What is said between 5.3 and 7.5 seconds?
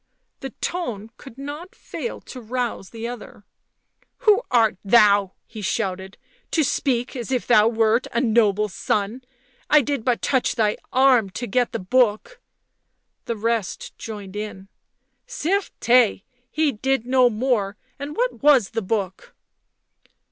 he shouted —"to speak as if